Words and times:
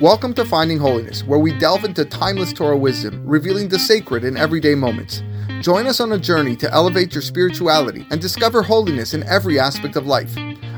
Welcome 0.00 0.32
to 0.34 0.44
Finding 0.44 0.78
Holiness, 0.78 1.24
where 1.24 1.40
we 1.40 1.58
delve 1.58 1.84
into 1.84 2.04
timeless 2.04 2.52
Torah 2.52 2.76
wisdom, 2.76 3.20
revealing 3.26 3.68
the 3.68 3.80
sacred 3.80 4.22
in 4.22 4.36
everyday 4.36 4.76
moments. 4.76 5.24
Join 5.60 5.88
us 5.88 5.98
on 5.98 6.12
a 6.12 6.18
journey 6.18 6.54
to 6.54 6.72
elevate 6.72 7.12
your 7.12 7.20
spirituality 7.20 8.06
and 8.12 8.20
discover 8.20 8.62
holiness 8.62 9.12
in 9.12 9.24
every 9.24 9.58
aspect 9.58 9.96
of 9.96 10.06
life. 10.06 10.32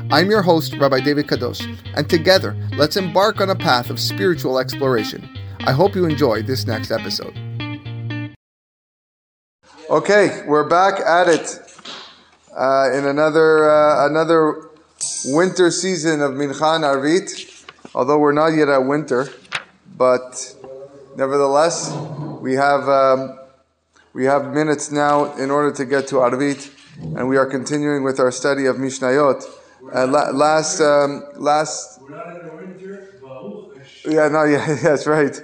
I'm 0.09 0.31
your 0.31 0.41
host, 0.41 0.75
Rabbi 0.75 1.01
David 1.01 1.27
Kadosh, 1.27 1.61
and 1.93 2.09
together, 2.09 2.57
let's 2.73 2.97
embark 2.97 3.41
on 3.41 3.51
a 3.51 3.55
path 3.55 3.91
of 3.91 3.99
spiritual 3.99 4.57
exploration. 4.57 5.29
I 5.67 5.71
hope 5.71 5.93
you 5.93 6.05
enjoy 6.05 6.41
this 6.41 6.65
next 6.65 6.89
episode. 6.89 7.37
Okay, 9.91 10.43
we're 10.47 10.67
back 10.67 10.99
at 10.99 11.27
it 11.27 11.59
uh, 12.57 12.89
in 12.91 13.05
another 13.05 13.69
uh, 13.69 14.09
another 14.09 14.71
winter 15.25 15.69
season 15.69 16.21
of 16.21 16.31
Minchan 16.31 16.81
Arvit 16.81 17.50
although 17.93 18.17
we're 18.17 18.31
not 18.33 18.49
yet 18.49 18.69
at 18.69 18.79
winter, 18.79 19.27
but 19.97 20.55
nevertheless, 21.15 21.91
we 22.41 22.53
have 22.53 22.87
um, 22.87 23.37
we 24.13 24.25
have 24.25 24.53
minutes 24.53 24.91
now 24.91 25.35
in 25.37 25.51
order 25.51 25.71
to 25.71 25.85
get 25.85 26.07
to 26.07 26.15
Arvit, 26.15 26.71
and 27.15 27.27
we 27.27 27.37
are 27.37 27.45
continuing 27.45 28.03
with 28.03 28.19
our 28.19 28.31
study 28.31 28.65
of 28.65 28.77
Mishnayot. 28.77 29.43
Uh, 29.93 30.07
la- 30.07 30.29
last 30.29 30.79
um, 30.81 31.23
last. 31.35 32.01
Yeah, 34.05 34.27
no, 34.29 34.43
yeah, 34.45 34.75
that's 34.81 35.07
right. 35.07 35.39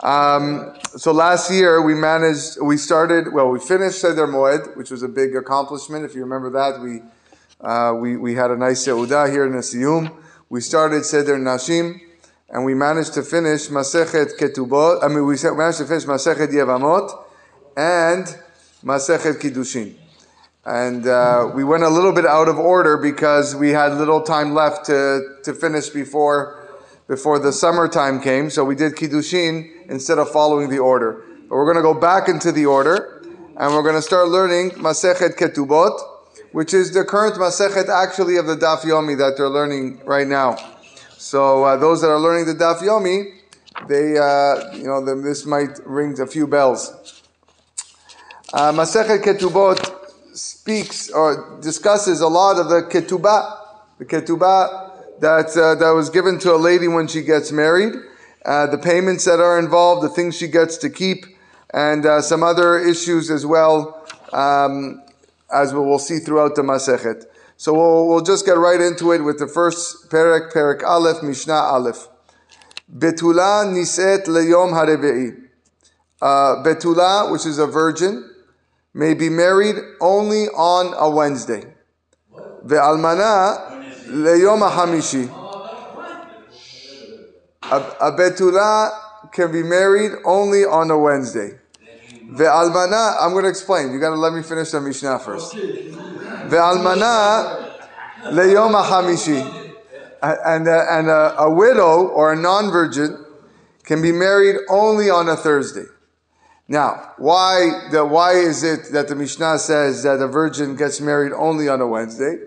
Um, 0.00 0.76
so 0.96 1.10
last 1.10 1.50
year 1.50 1.80
we 1.80 1.94
managed, 1.94 2.60
we 2.60 2.76
started, 2.76 3.32
well, 3.32 3.48
we 3.48 3.58
finished 3.58 3.98
Seder 3.98 4.26
Moed, 4.26 4.76
which 4.76 4.90
was 4.90 5.02
a 5.02 5.08
big 5.08 5.34
accomplishment. 5.34 6.04
If 6.04 6.14
you 6.14 6.20
remember 6.20 6.50
that, 6.50 6.80
we 6.80 7.00
uh, 7.60 7.94
we, 7.94 8.16
we 8.16 8.34
had 8.34 8.50
a 8.50 8.56
nice 8.56 8.86
Seudah 8.86 9.30
here 9.30 9.46
in 9.46 9.52
the 9.52 9.58
Siyum. 9.58 10.14
We 10.48 10.60
started 10.60 11.04
Seder 11.04 11.38
Nashim, 11.38 12.00
and 12.48 12.64
we 12.64 12.72
managed 12.72 13.14
to 13.14 13.22
finish 13.22 13.66
Masechet 13.66 14.38
Ketubot. 14.38 15.02
I 15.02 15.08
mean, 15.08 15.26
we 15.26 15.34
managed 15.42 15.78
to 15.78 15.86
finish 15.86 16.04
Masechet 16.04 16.52
Yevamot 16.52 17.10
and 17.76 18.26
Masechet 18.84 19.40
Kiddushin. 19.40 19.96
And 20.64 21.04
uh, 21.08 21.50
we 21.52 21.64
went 21.64 21.82
a 21.82 21.88
little 21.88 22.12
bit 22.12 22.24
out 22.24 22.48
of 22.48 22.60
order 22.60 22.96
because 22.96 23.56
we 23.56 23.70
had 23.70 23.94
little 23.94 24.22
time 24.22 24.54
left 24.54 24.86
to, 24.86 25.38
to 25.42 25.52
finish 25.52 25.88
before 25.88 26.62
before 27.08 27.40
the 27.40 27.52
summertime 27.52 28.20
came. 28.20 28.48
So 28.48 28.64
we 28.64 28.76
did 28.76 28.92
Kiddushin 28.92 29.88
instead 29.88 30.18
of 30.18 30.30
following 30.30 30.70
the 30.70 30.78
order. 30.78 31.24
But 31.48 31.56
we're 31.56 31.72
going 31.72 31.76
to 31.76 31.82
go 31.82 31.94
back 31.94 32.28
into 32.28 32.52
the 32.52 32.66
order, 32.66 33.20
and 33.56 33.74
we're 33.74 33.82
going 33.82 33.96
to 33.96 34.02
start 34.02 34.28
learning 34.28 34.70
Masechet 34.72 35.36
Ketubot 35.36 35.98
which 36.52 36.72
is 36.74 36.92
the 36.92 37.04
current 37.04 37.36
Masechet 37.36 37.88
actually 37.88 38.36
of 38.36 38.46
the 38.46 38.56
Daf 38.56 38.80
Yomi 38.80 39.16
that 39.18 39.36
they're 39.36 39.48
learning 39.48 40.00
right 40.04 40.26
now. 40.26 40.56
So 41.16 41.64
uh, 41.64 41.76
those 41.76 42.00
that 42.02 42.08
are 42.08 42.20
learning 42.20 42.46
the 42.46 42.54
Daf 42.54 42.78
Yomi, 42.78 43.32
they, 43.88 44.16
uh, 44.18 44.72
you 44.74 44.84
know, 44.84 45.04
this 45.22 45.44
might 45.46 45.78
ring 45.84 46.18
a 46.20 46.26
few 46.26 46.46
bells. 46.46 47.22
Uh, 48.52 48.72
Masechet 48.72 49.22
Ketubot 49.22 49.96
speaks 50.36 51.10
or 51.10 51.58
discusses 51.60 52.20
a 52.20 52.28
lot 52.28 52.58
of 52.58 52.68
the 52.68 52.82
ketubah, 52.82 53.58
the 53.98 54.04
ketubah 54.04 55.20
that 55.20 55.56
uh, 55.56 55.74
that 55.74 55.90
was 55.90 56.10
given 56.10 56.38
to 56.38 56.52
a 56.54 56.56
lady 56.56 56.88
when 56.88 57.08
she 57.08 57.22
gets 57.22 57.50
married, 57.50 57.94
uh, 58.44 58.66
the 58.66 58.78
payments 58.78 59.24
that 59.24 59.40
are 59.40 59.58
involved, 59.58 60.04
the 60.04 60.08
things 60.08 60.36
she 60.36 60.46
gets 60.46 60.76
to 60.76 60.90
keep, 60.90 61.24
and 61.72 62.04
uh, 62.04 62.20
some 62.20 62.42
other 62.42 62.78
issues 62.78 63.30
as 63.30 63.46
well. 63.46 64.06
Um, 64.32 65.02
as 65.52 65.72
we 65.72 65.80
will 65.80 65.98
see 65.98 66.18
throughout 66.18 66.54
the 66.54 66.62
Masechet. 66.62 67.24
So 67.56 67.72
we'll, 67.72 68.08
we'll 68.08 68.22
just 68.22 68.44
get 68.44 68.58
right 68.58 68.80
into 68.80 69.12
it 69.12 69.22
with 69.22 69.38
the 69.38 69.46
first 69.46 70.10
Perek, 70.10 70.52
Perek 70.52 70.82
Aleph, 70.82 71.22
Mishnah 71.22 71.54
Aleph. 71.54 72.08
Betula 72.92 73.64
niset 73.64 74.26
leyom 74.26 74.72
hareve'i. 74.72 75.42
Uh, 76.20 76.62
Betula, 76.62 77.32
which 77.32 77.46
is 77.46 77.58
a 77.58 77.66
virgin, 77.66 78.30
may 78.94 79.14
be 79.14 79.28
married 79.28 79.76
only 80.00 80.46
on 80.48 80.94
a 80.98 81.08
Wednesday. 81.08 81.74
Ve'almana 82.64 83.82
leyom 84.08 84.68
hamishi. 84.70 85.28
A, 87.70 87.76
a 88.00 88.12
betula 88.12 88.92
can 89.32 89.50
be 89.50 89.62
married 89.62 90.12
only 90.24 90.64
on 90.64 90.90
a 90.90 90.98
Wednesday. 90.98 91.58
Ve'almana, 92.28 93.16
I'm 93.20 93.32
going 93.32 93.44
to 93.44 93.50
explain. 93.50 93.92
You 93.92 94.00
got 94.00 94.10
to 94.10 94.16
let 94.16 94.32
me 94.32 94.42
finish 94.42 94.70
the 94.70 94.80
Mishnah 94.80 95.20
first. 95.20 95.54
Ve'almana 95.54 97.72
leyom 98.24 98.84
hamishi. 98.84 99.64
And, 100.22 100.66
a, 100.66 100.86
and 100.90 101.08
a, 101.08 101.40
a 101.40 101.50
widow 101.50 102.08
or 102.08 102.32
a 102.32 102.36
non-virgin 102.36 103.24
can 103.84 104.02
be 104.02 104.10
married 104.10 104.56
only 104.68 105.08
on 105.08 105.28
a 105.28 105.36
Thursday. 105.36 105.84
Now, 106.68 107.12
why 107.18 107.86
the, 107.92 108.04
why 108.04 108.32
is 108.32 108.64
it 108.64 108.92
that 108.92 109.06
the 109.06 109.14
Mishnah 109.14 109.60
says 109.60 110.02
that 110.02 110.20
a 110.20 110.26
virgin 110.26 110.74
gets 110.74 111.00
married 111.00 111.32
only 111.32 111.68
on 111.68 111.80
a 111.80 111.86
Wednesday? 111.86 112.38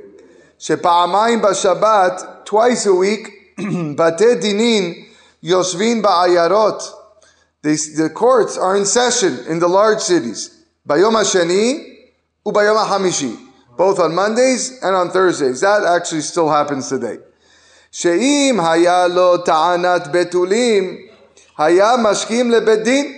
Shepa'amayim 0.60 1.42
b'Shabbat, 1.42 2.46
twice 2.46 2.86
a 2.86 2.94
week, 2.94 3.30
bate 3.58 4.42
dinin 4.42 5.06
yoshvin 5.42 6.02
the 7.62 8.12
courts 8.14 8.58
are 8.58 8.78
in 8.78 8.86
session 8.86 9.40
in 9.48 9.60
the 9.60 9.68
large 9.68 10.00
cities. 10.00 10.66
Bayom 10.88 11.14
HaSheni 11.14 11.98
ubayom 12.46 12.86
HaHamishi. 12.86 13.38
Both 13.78 14.00
on 14.00 14.14
Mondays 14.14 14.82
and 14.84 14.96
on 14.96 15.10
Thursdays. 15.10 15.62
That 15.62 15.84
actually 15.84 16.22
still 16.22 16.50
happens 16.50 16.90
today. 16.90 17.18
Haya 17.94 19.08
lo 19.10 19.42
ta'anat 19.44 20.14
betulim 20.14 21.10
mashkim 21.58 22.52
lebedin. 22.52 23.16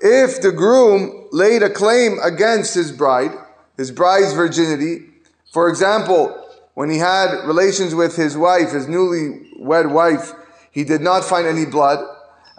If 0.00 0.42
the 0.42 0.50
groom 0.50 1.28
laid 1.30 1.62
a 1.62 1.70
claim 1.70 2.18
against 2.22 2.74
his 2.74 2.90
bride, 2.90 3.30
his 3.76 3.90
bride's 3.90 4.32
virginity, 4.32 5.06
for 5.52 5.68
example, 5.68 6.36
when 6.74 6.90
he 6.90 6.98
had 6.98 7.44
relations 7.44 7.94
with 7.94 8.16
his 8.16 8.36
wife, 8.36 8.72
his 8.72 8.88
newly 8.88 9.52
wed 9.58 9.86
wife, 9.86 10.32
he 10.72 10.84
did 10.84 11.02
not 11.02 11.24
find 11.24 11.46
any 11.46 11.66
blood, 11.66 12.04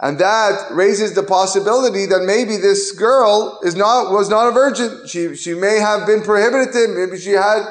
and 0.00 0.18
that 0.18 0.70
raises 0.72 1.14
the 1.14 1.22
possibility 1.22 2.06
that 2.06 2.24
maybe 2.24 2.56
this 2.56 2.92
girl 2.92 3.60
is 3.62 3.76
not, 3.76 4.10
was 4.12 4.28
not 4.28 4.48
a 4.48 4.52
virgin. 4.52 5.06
She, 5.06 5.36
she 5.36 5.54
may 5.54 5.78
have 5.78 6.06
been 6.06 6.22
prohibited. 6.22 6.90
Maybe 6.90 7.18
she 7.18 7.30
had 7.30 7.64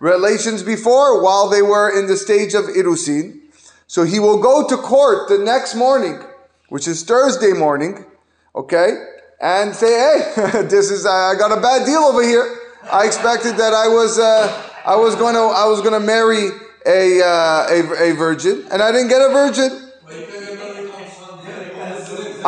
relations 0.00 0.62
before 0.62 1.22
while 1.22 1.48
they 1.48 1.62
were 1.62 1.96
in 1.96 2.06
the 2.06 2.16
stage 2.16 2.54
of 2.54 2.64
Irusin. 2.64 3.40
So 3.86 4.02
he 4.02 4.18
will 4.18 4.42
go 4.42 4.68
to 4.68 4.76
court 4.76 5.28
the 5.28 5.38
next 5.38 5.74
morning, 5.74 6.20
which 6.68 6.88
is 6.88 7.04
Thursday 7.04 7.52
morning, 7.52 8.04
okay, 8.54 8.90
and 9.40 9.74
say, 9.74 9.86
hey, 9.86 10.62
this 10.68 10.90
is, 10.90 11.06
I 11.06 11.34
got 11.38 11.56
a 11.56 11.60
bad 11.60 11.86
deal 11.86 12.00
over 12.00 12.22
here. 12.22 12.58
I 12.90 13.06
expected 13.06 13.56
that 13.56 13.72
I 13.72 13.88
was, 13.88 14.18
uh, 14.18 14.70
I 14.84 14.96
was 14.96 15.14
going 15.14 15.34
to, 15.34 15.40
I 15.40 15.66
was 15.66 15.80
going 15.80 15.98
to 15.98 16.06
marry 16.06 16.50
a, 16.86 17.22
uh, 17.22 17.66
a, 17.70 18.10
a 18.10 18.14
virgin, 18.14 18.66
and 18.70 18.82
I 18.82 18.92
didn't 18.92 19.08
get 19.08 19.22
a 19.22 19.32
virgin. 19.32 19.87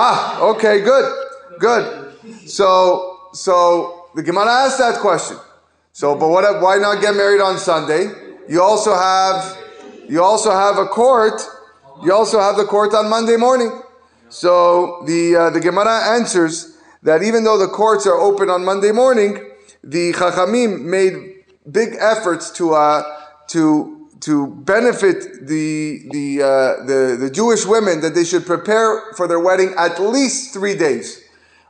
Ah, 0.03 0.41
okay, 0.41 0.81
good, 0.81 1.05
good. 1.59 2.15
So, 2.49 3.29
so 3.35 4.07
the 4.15 4.23
Gemara 4.23 4.65
asked 4.65 4.79
that 4.79 4.99
question. 4.99 5.37
So, 5.93 6.15
but 6.15 6.31
what? 6.31 6.63
Why 6.63 6.79
not 6.79 7.03
get 7.03 7.15
married 7.15 7.43
on 7.43 7.59
Sunday? 7.59 8.09
You 8.49 8.63
also 8.63 8.95
have, 8.95 9.59
you 10.09 10.23
also 10.23 10.53
have 10.53 10.79
a 10.79 10.87
court. 10.87 11.43
You 12.03 12.15
also 12.15 12.41
have 12.41 12.57
the 12.57 12.65
court 12.65 12.95
on 12.95 13.11
Monday 13.11 13.37
morning. 13.37 13.83
So 14.31 15.05
the 15.07 15.37
uh, 15.37 15.51
the 15.51 15.61
Gemara 15.61 16.17
answers 16.17 16.79
that 17.03 17.23
even 17.23 17.45
though 17.45 17.59
the 17.59 17.69
courts 17.69 18.07
are 18.07 18.19
open 18.19 18.49
on 18.49 18.65
Monday 18.65 18.93
morning, 18.93 19.51
the 19.85 20.15
Chachamim 20.15 20.81
made 20.81 21.45
big 21.71 21.91
efforts 22.01 22.51
to 22.53 22.73
uh, 22.73 23.03
to 23.49 24.00
to 24.21 24.49
benefit 24.49 25.47
the, 25.47 26.03
the, 26.11 26.43
uh, 26.43 26.85
the, 26.85 27.17
the 27.19 27.31
Jewish 27.31 27.65
women 27.67 28.01
that 28.03 28.15
they 28.15 28.25
should 28.25 28.45
prepare 28.45 29.13
for 29.17 29.27
their 29.27 29.41
wedding 29.41 29.75
at 29.79 30.01
least 30.01 30.53
three 30.53 30.77
days. 30.77 31.23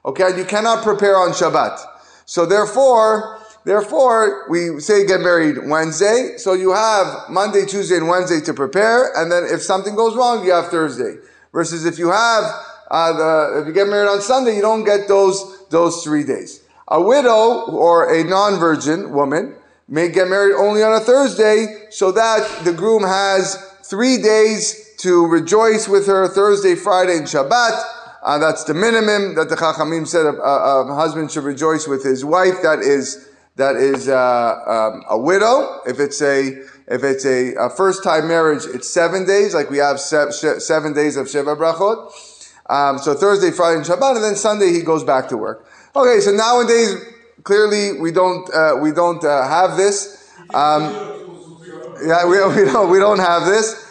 Okay, 0.04 0.36
you 0.36 0.44
cannot 0.44 0.82
prepare 0.82 1.16
on 1.16 1.30
Shabbat. 1.30 1.78
So 2.24 2.46
therefore, 2.46 3.38
therefore, 3.64 4.46
we 4.48 4.80
say 4.80 5.06
get 5.06 5.20
married 5.20 5.58
Wednesday. 5.66 6.34
So 6.38 6.54
you 6.54 6.72
have 6.72 7.28
Monday, 7.28 7.66
Tuesday, 7.66 7.96
and 7.96 8.08
Wednesday 8.08 8.40
to 8.46 8.54
prepare, 8.54 9.12
and 9.16 9.30
then 9.30 9.44
if 9.44 9.62
something 9.62 9.94
goes 9.94 10.16
wrong, 10.16 10.44
you 10.44 10.52
have 10.52 10.68
Thursday. 10.68 11.16
Versus 11.52 11.84
if 11.84 11.98
you 11.98 12.10
have 12.10 12.44
uh, 12.90 13.12
the, 13.12 13.60
if 13.60 13.66
you 13.66 13.72
get 13.72 13.88
married 13.88 14.08
on 14.08 14.20
Sunday, 14.20 14.54
you 14.54 14.62
don't 14.62 14.84
get 14.84 15.08
those 15.08 15.66
those 15.68 16.02
three 16.02 16.24
days. 16.24 16.62
A 16.88 17.00
widow 17.00 17.70
or 17.70 18.12
a 18.12 18.24
non-virgin 18.24 19.12
woman 19.12 19.54
may 19.90 20.08
get 20.08 20.28
married 20.28 20.54
only 20.54 20.82
on 20.82 20.94
a 20.94 21.00
Thursday 21.00 21.88
so 21.90 22.12
that 22.12 22.64
the 22.64 22.72
groom 22.72 23.02
has 23.02 23.56
three 23.82 24.22
days 24.22 24.94
to 24.98 25.26
rejoice 25.26 25.88
with 25.88 26.06
her 26.06 26.28
Thursday, 26.28 26.74
Friday, 26.74 27.18
and 27.18 27.26
Shabbat. 27.26 27.82
Uh, 28.22 28.38
that's 28.38 28.64
the 28.64 28.74
minimum 28.74 29.34
that 29.34 29.48
the 29.48 29.56
Chachamim 29.56 30.06
said 30.06 30.26
a, 30.26 30.40
a, 30.40 30.86
a, 30.86 30.94
husband 30.94 31.30
should 31.30 31.44
rejoice 31.44 31.88
with 31.88 32.04
his 32.04 32.24
wife. 32.24 32.62
That 32.62 32.78
is 32.78 33.28
that 33.56 33.76
is 33.76 34.08
uh, 34.08 34.54
um, 34.66 35.02
a 35.10 35.18
widow. 35.18 35.80
If 35.86 35.98
it's 36.00 36.22
a 36.22 36.62
If 36.90 37.04
it's 37.04 37.24
a, 37.24 37.54
a 37.54 37.70
first 37.70 38.02
time 38.02 38.26
marriage, 38.26 38.64
it's 38.74 38.88
seven 38.88 39.24
days, 39.24 39.54
like 39.54 39.70
we 39.70 39.78
have 39.78 40.00
se- 40.00 40.58
seven 40.58 40.92
days 40.92 41.16
of 41.16 41.28
Sheva 41.28 41.56
Brachot. 41.56 42.10
Um, 42.68 42.98
so 42.98 43.14
Thursday, 43.14 43.52
Friday, 43.52 43.76
and 43.78 43.86
Shabbat, 43.86 44.16
and 44.16 44.24
then 44.24 44.34
Sunday 44.34 44.72
he 44.72 44.82
goes 44.82 45.04
back 45.04 45.28
to 45.28 45.36
work. 45.36 45.66
Okay, 45.94 46.18
so 46.20 46.32
nowadays, 46.32 46.96
clearly 47.42 48.00
we 48.00 48.12
don't, 48.12 48.48
uh, 48.54 48.76
we 48.80 48.92
don't 48.92 49.24
uh, 49.24 49.48
have 49.48 49.76
this. 49.76 50.30
Um, 50.54 50.82
yeah, 52.04 52.24
we, 52.24 52.44
we, 52.64 52.70
don't, 52.70 52.90
we 52.90 52.98
don't 52.98 53.18
have 53.18 53.44
this. 53.44 53.86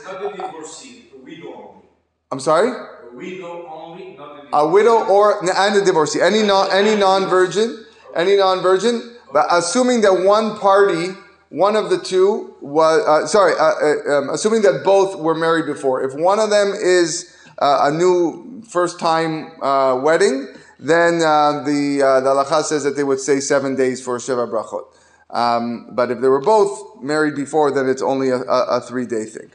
I'm 2.32 2.40
sorry? 2.40 2.70
A 2.70 3.16
widow 3.16 3.68
only, 3.68 4.16
not 4.16 4.48
a 4.54 4.68
widow 4.68 5.04
or 5.06 5.40
and 5.44 5.76
a 5.76 5.84
divorcee, 5.84 6.22
any 6.22 6.44
non 6.44 6.70
any 6.72 6.96
non-virgin, 6.96 7.86
any 8.16 8.38
non-virgin, 8.38 9.16
but 9.34 9.48
assuming 9.50 10.02
that 10.02 10.14
one 10.14 10.58
party, 10.60 11.10
one 11.50 11.76
of 11.76 11.90
the 11.90 11.98
two 11.98 12.56
was 12.62 13.02
uh, 13.08 13.26
sorry, 13.28 13.54
uh, 13.54 13.64
uh, 13.64 14.18
um, 14.20 14.30
assuming 14.30 14.62
that 14.62 14.84
both 14.84 15.20
were 15.20 15.36
married 15.36 15.66
before. 15.66 16.04
If 16.04 16.14
one 16.14 16.40
of 16.40 16.52
them 16.52 16.74
is 16.74 17.36
uh, 17.58 17.90
a 17.92 17.92
new 17.92 18.62
first-time 18.70 19.60
wedding, 20.04 20.48
then 20.80 21.22
uh, 21.22 21.64
the 21.64 22.02
uh, 22.02 22.22
the 22.22 22.30
halacha 22.30 22.64
says 22.64 22.84
that 22.84 22.96
they 22.96 23.04
would 23.04 23.20
stay 23.20 23.40
seven 23.40 23.76
days 23.76 24.02
for 24.02 24.18
sheva 24.18 24.50
brachot. 24.50 24.86
Um, 25.30 25.90
but 25.92 26.10
if 26.10 26.22
they 26.22 26.28
were 26.28 26.42
both 26.42 27.04
married 27.04 27.36
before, 27.36 27.70
then 27.72 27.88
it's 27.88 28.02
only 28.02 28.30
a, 28.30 28.38
a, 28.38 28.78
a 28.78 28.82
three-day 28.82 29.26
thing. 29.26 29.52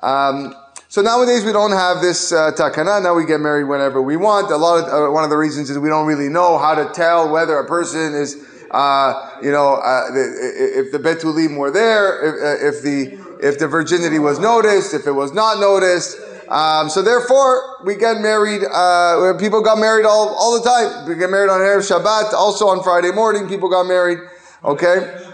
Um, 0.00 0.54
so 0.88 1.02
nowadays 1.02 1.44
we 1.44 1.50
don't 1.50 1.72
have 1.72 2.00
this 2.00 2.30
uh, 2.30 2.52
takana. 2.52 3.02
Now 3.02 3.14
we 3.14 3.26
get 3.26 3.40
married 3.40 3.64
whenever 3.64 4.00
we 4.00 4.16
want. 4.16 4.52
A 4.52 4.56
lot 4.56 4.84
of 4.84 5.10
uh, 5.10 5.12
one 5.12 5.24
of 5.24 5.30
the 5.30 5.36
reasons 5.36 5.68
is 5.68 5.78
we 5.78 5.88
don't 5.88 6.06
really 6.06 6.28
know 6.28 6.58
how 6.58 6.74
to 6.76 6.92
tell 6.92 7.28
whether 7.28 7.58
a 7.58 7.66
person 7.66 8.14
is, 8.14 8.36
uh, 8.70 9.40
you 9.42 9.50
know, 9.50 9.74
uh, 9.74 10.04
if 10.12 10.92
the 10.92 10.98
betulim 10.98 11.56
were 11.56 11.72
there, 11.72 12.22
if, 12.22 12.34
uh, 12.34 12.68
if, 12.68 12.82
the 12.82 13.18
if 13.44 13.58
the 13.58 13.66
virginity 13.66 14.20
was 14.20 14.38
noticed, 14.38 14.94
if 14.94 15.06
it 15.06 15.12
was 15.12 15.32
not 15.32 15.58
noticed. 15.58 16.18
Um, 16.48 16.88
so 16.88 17.02
therefore, 17.02 17.84
we 17.84 17.96
get 17.96 18.20
married. 18.20 18.62
Uh, 18.64 19.34
people 19.38 19.62
got 19.62 19.78
married 19.78 20.06
all, 20.06 20.34
all 20.34 20.60
the 20.60 20.68
time. 20.68 21.08
We 21.08 21.14
get 21.16 21.30
married 21.30 21.50
on 21.50 21.60
erev 21.60 21.88
Shabbat, 21.88 22.32
also 22.32 22.68
on 22.68 22.82
Friday 22.82 23.10
morning. 23.12 23.48
People 23.48 23.68
got 23.68 23.86
married. 23.86 24.18
Okay 24.64 25.26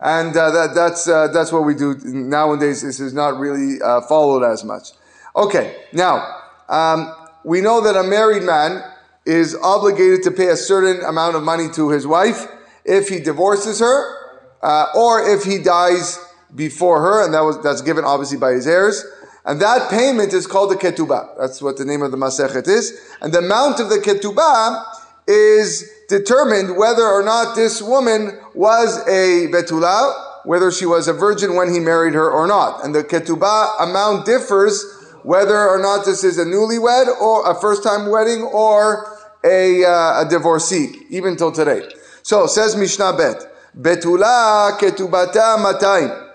and 0.00 0.34
uh, 0.36 0.50
that, 0.50 0.74
that's 0.74 1.08
uh, 1.08 1.28
that's 1.28 1.52
what 1.52 1.64
we 1.64 1.74
do 1.74 1.94
nowadays. 2.04 2.82
This 2.82 3.00
is 3.00 3.12
not 3.12 3.38
really 3.38 3.80
uh, 3.82 4.00
followed 4.02 4.42
as 4.44 4.64
much. 4.64 4.92
Okay, 5.36 5.76
now 5.92 6.42
um, 6.68 7.14
we 7.44 7.60
know 7.60 7.80
that 7.82 7.96
a 7.96 8.02
married 8.02 8.42
man 8.42 8.82
is 9.26 9.54
obligated 9.54 10.22
to 10.22 10.30
pay 10.30 10.48
a 10.48 10.56
certain 10.56 11.04
amount 11.04 11.36
of 11.36 11.42
money 11.42 11.68
to 11.74 11.90
his 11.90 12.06
wife 12.06 12.46
if 12.84 13.08
he 13.08 13.20
divorces 13.20 13.80
her 13.80 14.16
uh, 14.62 14.86
or 14.94 15.28
if 15.28 15.44
he 15.44 15.58
dies 15.58 16.18
before 16.54 17.00
her, 17.02 17.24
and 17.24 17.34
that 17.34 17.42
was 17.42 17.62
that's 17.62 17.82
given 17.82 18.04
obviously 18.04 18.38
by 18.38 18.52
his 18.52 18.66
heirs. 18.66 19.04
And 19.44 19.60
that 19.60 19.90
payment 19.90 20.32
is 20.32 20.46
called 20.46 20.70
the 20.70 20.76
ketubah. 20.76 21.38
That's 21.38 21.62
what 21.62 21.76
the 21.76 21.84
name 21.84 22.02
of 22.02 22.10
the 22.10 22.16
masechet 22.16 22.68
is. 22.68 22.98
And 23.20 23.32
the 23.32 23.38
amount 23.38 23.80
of 23.80 23.88
the 23.88 23.96
ketubah 23.96 24.84
is 25.26 25.88
determined 26.08 26.76
whether 26.76 27.06
or 27.06 27.22
not 27.22 27.54
this 27.54 27.80
woman 27.80 28.38
was 28.54 28.98
a 29.06 29.48
betula, 29.50 30.44
whether 30.44 30.70
she 30.70 30.86
was 30.86 31.08
a 31.08 31.12
virgin 31.12 31.54
when 31.54 31.72
he 31.72 31.80
married 31.80 32.14
her 32.14 32.30
or 32.30 32.46
not. 32.46 32.84
And 32.84 32.94
the 32.94 33.04
ketubah 33.04 33.80
amount 33.80 34.26
differs 34.26 34.84
whether 35.22 35.68
or 35.68 35.78
not 35.78 36.04
this 36.04 36.24
is 36.24 36.38
a 36.38 36.44
newlywed 36.44 37.08
or 37.20 37.50
a 37.50 37.54
first 37.60 37.82
time 37.82 38.10
wedding 38.10 38.42
or 38.42 39.18
a, 39.44 39.84
uh, 39.84 40.22
a 40.22 40.28
divorcee, 40.28 41.06
even 41.10 41.36
till 41.36 41.52
today. 41.52 41.82
So 42.22 42.46
says 42.46 42.76
Mishnah 42.76 43.16
Bet, 43.16 43.46
betula 43.78 44.78
ketubata 44.78 45.56
matayim. 45.58 46.29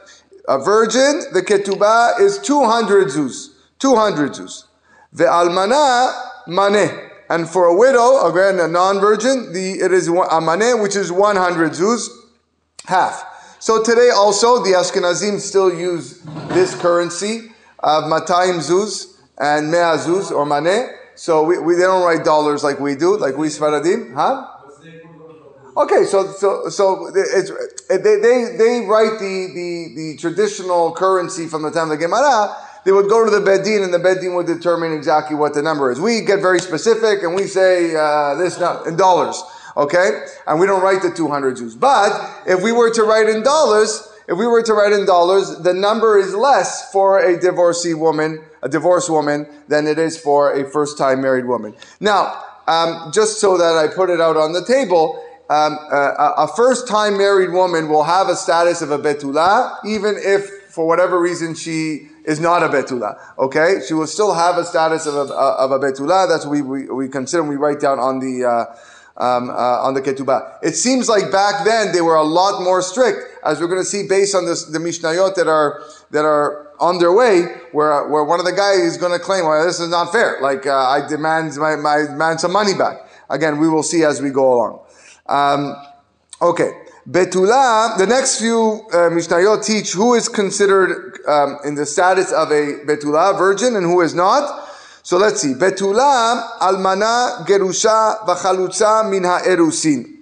A 0.48 0.60
virgin, 0.60 1.22
the 1.34 1.42
ketubah 1.42 2.20
is 2.20 2.38
200 2.40 3.08
zuz. 3.08 3.50
200 3.80 4.32
zuz. 4.32 4.66
The 5.12 5.24
almana 5.24 6.14
maneh. 6.48 7.10
And 7.30 7.50
for 7.50 7.66
a 7.66 7.76
widow, 7.76 8.28
again, 8.28 8.60
a 8.60 8.68
non-virgin, 8.68 9.52
the, 9.54 9.80
it 9.82 9.92
is 9.92 10.08
a 10.08 10.12
maneh, 10.12 10.82
which 10.82 10.96
is 10.96 11.12
100 11.12 11.72
zuz, 11.72 12.08
half. 12.86 13.58
So 13.60 13.84
today 13.84 14.10
also, 14.10 14.64
the 14.64 14.72
Ashkenazim 14.72 15.40
still 15.40 15.74
use 15.74 16.22
this 16.50 16.80
currency 16.80 17.50
of 17.80 18.04
matayim 18.04 18.60
zuz 18.60 19.18
and 19.40 19.72
mea 19.72 19.98
zuz, 19.98 20.30
or 20.30 20.46
maneh. 20.46 20.96
So 21.16 21.44
we, 21.44 21.58
we, 21.58 21.74
they 21.74 21.82
don't 21.82 22.04
write 22.04 22.24
dollars 22.24 22.64
like 22.64 22.80
we 22.80 22.96
do, 22.96 23.18
like 23.18 23.38
we 23.38 23.48
Sfaradim, 23.48 24.14
huh? 24.14 24.46
Okay, 25.78 26.06
so 26.06 26.32
so 26.32 26.70
so 26.70 27.12
it's 27.14 27.52
they 27.90 27.98
they, 27.98 28.56
they 28.58 28.86
write 28.88 29.20
the, 29.20 29.52
the 29.54 29.94
the 29.96 30.18
traditional 30.18 30.94
currency 30.94 31.48
from 31.48 31.64
the 31.64 31.72
time 31.72 31.92
of 31.92 32.00
the 32.00 32.06
Gemara, 32.06 32.56
they 32.86 32.94
would 32.94 33.10
go 33.10 33.26
to 33.26 33.32
the 33.32 33.42
Bedin 33.42 33.84
and 33.84 33.94
the 33.94 34.00
Bedin 34.00 34.36
would 34.36 34.46
determine 34.46 34.94
exactly 34.94 35.36
what 35.36 35.54
the 35.54 35.62
number 35.62 35.92
is. 35.92 36.00
We 36.00 36.22
get 36.22 36.40
very 36.40 36.60
specific 36.60 37.24
and 37.24 37.36
we 37.36 37.48
say 37.48 37.94
uh, 37.94 38.36
this 38.36 38.56
in 38.88 38.96
dollars, 38.96 39.44
okay? 39.76 40.26
And 40.48 40.62
we 40.62 40.66
don't 40.66 40.82
write 40.82 41.02
the 41.02 41.12
200 41.12 41.58
zuz. 41.58 41.78
But 41.78 42.12
if 42.48 42.64
we 42.64 42.72
were 42.72 42.94
to 42.94 43.04
write 43.04 43.28
in 43.28 43.44
dollars, 43.44 44.08
if 44.30 44.38
we 44.38 44.48
were 44.48 44.62
to 44.64 44.74
write 44.74 44.94
in 44.94 45.06
dollars, 45.06 45.58
the 45.58 45.74
number 45.74 46.18
is 46.20 46.34
less 46.34 46.92
for 46.92 47.20
a 47.20 47.38
divorcee 47.38 47.96
woman, 47.96 48.42
a 48.62 48.70
divorced 48.70 49.10
woman, 49.10 49.48
than 49.68 49.88
it 49.88 50.00
is 50.00 50.18
for 50.18 50.54
a 50.54 50.70
first 50.70 50.98
time 50.98 51.22
married 51.22 51.46
woman. 51.46 51.76
Now, 52.00 52.44
um, 52.68 53.12
just 53.12 53.40
so 53.40 53.58
that 53.58 53.76
I 53.76 53.94
put 53.94 54.10
it 54.10 54.22
out 54.22 54.38
on 54.38 54.54
the 54.54 54.64
table, 54.64 55.22
um, 55.50 55.78
uh, 55.92 56.34
a 56.38 56.48
first 56.56 56.88
time 56.88 57.18
married 57.18 57.52
woman 57.52 57.88
will 57.88 58.04
have 58.04 58.30
a 58.30 58.36
status 58.36 58.82
of 58.82 58.92
a 58.92 58.98
betula, 58.98 59.78
even 59.86 60.16
if 60.18 60.50
for 60.70 60.88
whatever 60.88 61.20
reason 61.20 61.54
she 61.54 62.10
is 62.26 62.40
not 62.40 62.64
a 62.64 62.68
betula. 62.68 63.20
Okay, 63.38 63.80
she 63.88 63.94
will 63.94 64.08
still 64.08 64.34
have 64.34 64.58
a 64.58 64.66
status 64.66 65.06
of 65.06 65.14
a, 65.16 65.34
of 65.34 65.72
a 65.72 65.80
betula. 65.80 66.28
That's 66.28 66.46
what 66.46 66.52
we, 66.52 66.62
we, 66.62 66.86
we 66.88 67.08
consider. 67.08 67.44
We 67.44 67.58
write 67.58 67.80
down 67.80 68.00
on 68.00 68.20
the 68.20 68.46
uh, 68.46 68.76
um, 69.18 69.50
uh, 69.50 69.54
on 69.54 69.94
the 69.94 70.02
ketubah. 70.02 70.58
It 70.62 70.76
seems 70.76 71.08
like 71.08 71.32
back 71.32 71.64
then 71.64 71.94
they 71.94 72.02
were 72.02 72.16
a 72.16 72.24
lot 72.24 72.62
more 72.62 72.82
strict, 72.82 73.20
as 73.46 73.62
we're 73.62 73.68
going 73.68 73.82
to 73.82 73.86
see 73.86 74.08
based 74.08 74.36
on 74.36 74.46
this, 74.46 74.66
the 74.66 74.80
mishnayot 74.80 75.36
that 75.36 75.48
are 75.48 75.84
that 76.12 76.26
are 76.26 76.72
on 76.80 77.00
their 77.00 77.14
way, 77.14 77.44
where 77.72 78.08
where 78.10 78.24
one 78.24 78.40
of 78.40 78.46
the 78.46 78.52
guys 78.52 78.80
is 78.80 78.98
going 78.98 79.14
to 79.14 79.24
claim, 79.24 79.46
"Well, 79.46 79.66
this 79.66 79.80
is 79.80 79.90
not 79.90 80.12
fair. 80.12 80.40
Like 80.42 80.66
uh, 80.66 80.76
I 80.76 81.08
demand 81.08 81.56
my, 81.56 81.76
my 81.76 82.02
demand 82.02 82.42
some 82.42 82.52
money 82.52 82.74
back." 82.74 82.98
Again, 83.30 83.60
we 83.60 83.68
will 83.70 83.84
see 83.84 84.04
as 84.04 84.22
we 84.22 84.30
go 84.30 84.54
along. 84.54 84.85
Um, 85.28 85.76
okay. 86.42 86.72
Betula, 87.10 87.98
the 87.98 88.08
next 88.08 88.40
few 88.40 88.82
uh, 88.92 89.10
Mishnayot 89.12 89.64
teach 89.64 89.94
who 89.94 90.16
is 90.16 90.28
considered 90.28 91.20
um, 91.28 91.60
in 91.64 91.76
the 91.76 91.86
status 91.86 92.32
of 92.32 92.50
a 92.50 92.80
Betula, 92.86 93.38
virgin, 93.38 93.76
and 93.76 93.86
who 93.86 94.02
is 94.02 94.16
not. 94.16 94.68
So 95.04 95.18
let's 95.18 95.42
see. 95.42 95.54
Betula, 95.54 96.58
Almana, 96.58 97.46
Gerusha, 97.46 98.26
Vachalutza, 98.26 99.10
Min 99.10 99.24
Ha'erusin. 99.24 100.16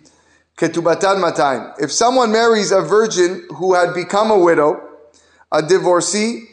Ketubatan 0.57 1.21
Matayim. 1.21 1.73
If 1.79 1.91
someone 1.91 2.31
marries 2.31 2.71
a 2.71 2.81
virgin 2.81 3.47
who 3.55 3.73
had 3.73 3.93
become 3.93 4.29
a 4.29 4.37
widow, 4.37 4.81
a 5.51 5.61
divorcee, 5.61 6.49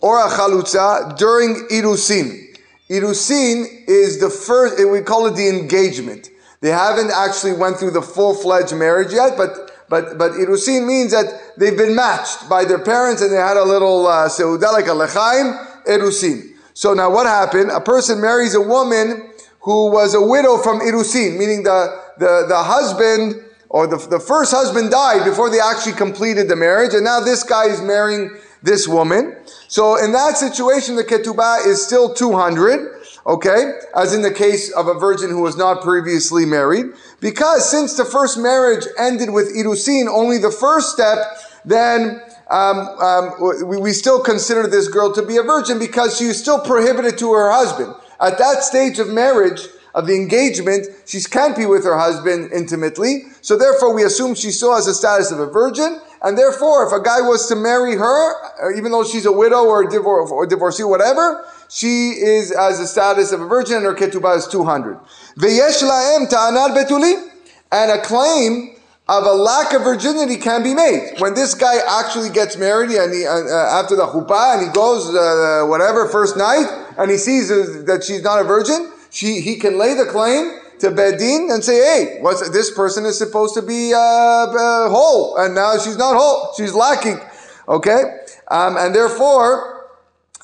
or 0.00 0.18
a 0.18 0.28
chalutza 0.28 1.16
during 1.16 1.66
Irusin. 1.70 2.56
Irusin 2.90 3.64
is 3.88 4.20
the 4.20 4.28
first, 4.28 4.76
we 4.90 5.00
call 5.00 5.26
it 5.26 5.36
the 5.36 5.48
engagement. 5.48 6.28
They 6.62 6.70
haven't 6.70 7.10
actually 7.10 7.54
went 7.54 7.76
through 7.76 7.90
the 7.90 8.00
full-fledged 8.00 8.74
marriage 8.74 9.12
yet, 9.12 9.36
but 9.36 9.72
but 9.90 10.16
but 10.16 10.32
irusin 10.32 10.86
means 10.86 11.10
that 11.10 11.58
they've 11.58 11.76
been 11.76 11.94
matched 11.94 12.48
by 12.48 12.64
their 12.64 12.78
parents 12.78 13.20
and 13.20 13.32
they 13.32 13.36
had 13.36 13.56
a 13.56 13.64
little 13.64 14.06
uh, 14.06 14.28
seudah 14.28 14.72
like 14.72 14.86
a 14.86 14.96
lechaim 14.96 15.58
irusin. 15.86 16.54
So 16.72 16.94
now 16.94 17.10
what 17.10 17.26
happened? 17.26 17.70
A 17.72 17.80
person 17.80 18.20
marries 18.20 18.54
a 18.54 18.60
woman 18.60 19.28
who 19.60 19.90
was 19.90 20.14
a 20.14 20.22
widow 20.22 20.56
from 20.56 20.80
irusin, 20.80 21.36
meaning 21.36 21.64
the 21.64 22.00
the 22.18 22.46
the 22.48 22.62
husband 22.62 23.42
or 23.68 23.88
the, 23.88 23.96
the 23.96 24.20
first 24.20 24.52
husband 24.52 24.92
died 24.92 25.24
before 25.24 25.50
they 25.50 25.58
actually 25.58 25.94
completed 25.94 26.46
the 26.46 26.56
marriage, 26.56 26.94
and 26.94 27.04
now 27.04 27.18
this 27.18 27.42
guy 27.42 27.66
is 27.66 27.80
marrying 27.82 28.30
this 28.62 28.86
woman. 28.86 29.34
So 29.66 29.96
in 30.02 30.12
that 30.12 30.36
situation, 30.36 30.94
the 30.94 31.04
ketubah 31.04 31.66
is 31.66 31.84
still 31.84 32.14
200. 32.14 33.01
Okay? 33.26 33.72
As 33.94 34.14
in 34.14 34.22
the 34.22 34.32
case 34.32 34.72
of 34.72 34.88
a 34.88 34.94
virgin 34.94 35.30
who 35.30 35.42
was 35.42 35.56
not 35.56 35.82
previously 35.82 36.44
married. 36.44 36.86
Because 37.20 37.70
since 37.70 37.96
the 37.96 38.04
first 38.04 38.38
marriage 38.38 38.86
ended 38.98 39.30
with 39.30 39.54
irusin, 39.54 40.08
only 40.08 40.38
the 40.38 40.50
first 40.50 40.90
step, 40.92 41.18
then 41.64 42.20
um, 42.50 42.78
um, 43.00 43.68
we, 43.68 43.78
we 43.78 43.92
still 43.92 44.22
consider 44.22 44.66
this 44.66 44.88
girl 44.88 45.12
to 45.14 45.22
be 45.22 45.36
a 45.36 45.42
virgin 45.42 45.78
because 45.78 46.18
she 46.18 46.24
is 46.24 46.38
still 46.38 46.60
prohibited 46.60 47.18
to 47.18 47.32
her 47.32 47.50
husband. 47.50 47.94
At 48.20 48.38
that 48.38 48.62
stage 48.62 48.98
of 48.98 49.08
marriage, 49.08 49.60
of 49.94 50.06
the 50.06 50.14
engagement, 50.14 50.86
she 51.06 51.20
can't 51.20 51.56
be 51.56 51.66
with 51.66 51.84
her 51.84 51.98
husband 51.98 52.50
intimately. 52.52 53.24
So 53.42 53.58
therefore, 53.58 53.94
we 53.94 54.04
assume 54.04 54.34
she 54.34 54.50
still 54.50 54.74
has 54.74 54.86
the 54.86 54.94
status 54.94 55.30
of 55.30 55.38
a 55.38 55.46
virgin. 55.46 56.00
And 56.22 56.38
therefore, 56.38 56.86
if 56.86 56.92
a 56.92 57.02
guy 57.02 57.20
was 57.20 57.48
to 57.48 57.56
marry 57.56 57.96
her, 57.96 58.72
even 58.76 58.92
though 58.92 59.04
she's 59.04 59.26
a 59.26 59.32
widow 59.32 59.64
or, 59.64 59.82
a 59.82 59.86
divor- 59.86 60.30
or 60.30 60.46
divorcee, 60.46 60.84
whatever, 60.84 61.44
she 61.72 62.10
is 62.10 62.52
as 62.52 62.78
the 62.78 62.86
status 62.86 63.32
of 63.32 63.40
a 63.40 63.46
virgin 63.46 63.76
and 63.76 63.86
her 63.86 63.94
ketubah 63.94 64.36
is 64.36 64.46
200. 64.46 64.98
Ve'yesh 65.38 65.82
la'em 65.82 66.28
betuli. 66.28 67.30
And 67.72 67.90
a 67.90 68.02
claim 68.02 68.76
of 69.08 69.24
a 69.24 69.32
lack 69.32 69.72
of 69.72 69.82
virginity 69.82 70.36
can 70.36 70.62
be 70.62 70.74
made. 70.74 71.18
When 71.18 71.32
this 71.32 71.54
guy 71.54 71.76
actually 71.88 72.28
gets 72.28 72.58
married 72.58 72.90
and 72.90 73.14
he, 73.14 73.26
uh, 73.26 73.32
after 73.80 73.96
the 73.96 74.06
chuppah 74.06 74.58
and 74.58 74.66
he 74.66 74.72
goes, 74.74 75.08
uh, 75.08 75.66
whatever, 75.66 76.06
first 76.08 76.36
night, 76.36 76.66
and 76.98 77.10
he 77.10 77.16
sees 77.16 77.48
that 77.48 78.04
she's 78.06 78.22
not 78.22 78.38
a 78.38 78.44
virgin, 78.44 78.92
she, 79.10 79.40
he 79.40 79.56
can 79.56 79.78
lay 79.78 79.94
the 79.94 80.04
claim 80.04 80.60
to 80.80 80.90
Bedin 80.90 81.50
and 81.50 81.64
say, 81.64 81.76
hey, 81.76 82.18
what's, 82.20 82.46
this 82.50 82.70
person 82.70 83.06
is 83.06 83.16
supposed 83.16 83.54
to 83.54 83.62
be 83.62 83.94
uh, 83.94 83.98
uh, 83.98 84.90
whole, 84.90 85.38
and 85.38 85.54
now 85.54 85.78
she's 85.78 85.96
not 85.96 86.16
whole, 86.16 86.52
she's 86.54 86.74
lacking. 86.74 87.18
Okay? 87.66 88.02
Um, 88.50 88.76
and 88.76 88.94
therefore, 88.94 89.81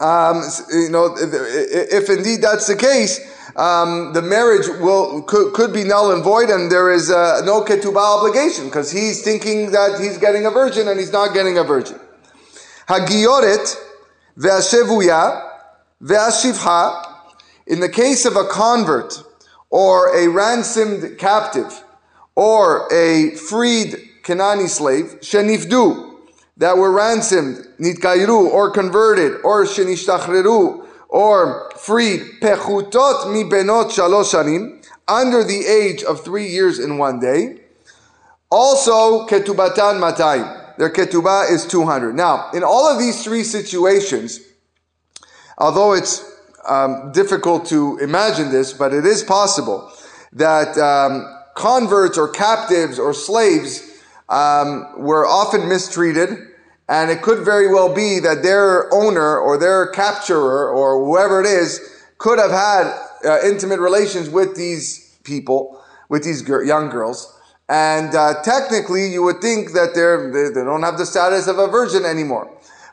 um, 0.00 0.42
you 0.72 0.90
know, 0.90 1.16
if, 1.16 2.04
if 2.04 2.10
indeed 2.10 2.40
that's 2.42 2.66
the 2.66 2.76
case, 2.76 3.20
um, 3.56 4.12
the 4.12 4.22
marriage 4.22 4.68
will 4.80 5.22
could, 5.22 5.52
could 5.52 5.72
be 5.72 5.82
null 5.82 6.12
and 6.12 6.22
void, 6.22 6.50
and 6.50 6.70
there 6.70 6.92
is 6.92 7.10
uh, 7.10 7.42
no 7.44 7.62
ketubah 7.62 8.18
obligation 8.18 8.66
because 8.66 8.92
he's 8.92 9.22
thinking 9.22 9.72
that 9.72 10.00
he's 10.00 10.18
getting 10.18 10.46
a 10.46 10.50
virgin 10.50 10.86
and 10.86 10.98
he's 10.98 11.12
not 11.12 11.34
getting 11.34 11.58
a 11.58 11.64
virgin. 11.64 11.98
Hagioret 12.88 13.76
ve'ashevuya 14.38 15.50
ve'ashivha. 16.02 17.04
In 17.66 17.80
the 17.80 17.88
case 17.88 18.24
of 18.24 18.36
a 18.36 18.44
convert 18.44 19.22
or 19.70 20.16
a 20.16 20.28
ransomed 20.28 21.18
captive 21.18 21.84
or 22.34 22.86
a 22.92 23.34
freed 23.34 23.96
Kenani 24.22 24.68
slave, 24.68 25.18
shenifdu, 25.20 26.07
that 26.58 26.76
were 26.76 26.90
ransomed, 26.90 27.66
nitkayru, 27.78 28.50
or 28.50 28.70
converted, 28.70 29.40
or 29.44 29.64
shenishtachreru, 29.64 30.86
or 31.08 31.70
freed, 31.76 32.20
pechutot 32.40 33.32
mi 33.32 33.44
benot 33.44 33.90
shalosh 33.90 34.34
shanim, 34.34 34.84
under 35.06 35.42
the 35.42 35.64
age 35.64 36.02
of 36.02 36.22
three 36.22 36.46
years 36.46 36.78
in 36.78 36.98
one 36.98 37.18
day. 37.18 37.60
Also, 38.50 39.26
ketubatan 39.26 40.00
matayim. 40.00 40.76
Their 40.78 40.90
ketubah 40.90 41.50
is 41.50 41.66
200. 41.66 42.14
Now, 42.14 42.50
in 42.52 42.62
all 42.62 42.86
of 42.86 42.98
these 42.98 43.24
three 43.24 43.42
situations, 43.42 44.40
although 45.56 45.92
it's 45.92 46.24
um, 46.68 47.12
difficult 47.12 47.66
to 47.66 47.98
imagine 47.98 48.50
this, 48.50 48.72
but 48.72 48.92
it 48.92 49.04
is 49.06 49.22
possible 49.22 49.90
that 50.32 50.76
um, 50.78 51.26
converts 51.54 52.18
or 52.18 52.28
captives 52.28 52.98
or 52.98 53.12
slaves 53.12 53.82
um, 54.28 54.86
were 54.96 55.26
often 55.26 55.68
mistreated, 55.68 56.47
and 56.88 57.10
it 57.10 57.22
could 57.22 57.44
very 57.44 57.68
well 57.68 57.94
be 57.94 58.18
that 58.20 58.42
their 58.42 58.92
owner 58.92 59.38
or 59.38 59.58
their 59.58 59.90
capturer 59.92 60.70
or 60.70 61.04
whoever 61.04 61.40
it 61.40 61.46
is 61.46 61.80
could 62.16 62.38
have 62.38 62.50
had 62.50 62.86
uh, 63.24 63.40
intimate 63.44 63.78
relations 63.78 64.30
with 64.30 64.56
these 64.56 65.18
people, 65.22 65.82
with 66.08 66.24
these 66.24 66.46
young 66.48 66.88
girls. 66.88 67.34
And 67.68 68.14
uh, 68.14 68.42
technically, 68.42 69.12
you 69.12 69.22
would 69.22 69.42
think 69.42 69.72
that 69.72 69.94
they're, 69.94 70.32
they, 70.32 70.48
they 70.48 70.64
don't 70.64 70.82
have 70.82 70.96
the 70.96 71.04
status 71.04 71.46
of 71.46 71.58
a 71.58 71.66
virgin 71.66 72.06
anymore. 72.06 72.50